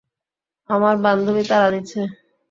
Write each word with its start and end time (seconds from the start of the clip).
আমার 0.69 0.95
বান্ধবী 1.03 1.43
তাড়া 1.49 1.69
দিচ্ছে। 1.73 1.99